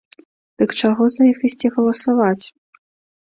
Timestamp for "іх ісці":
1.31-1.67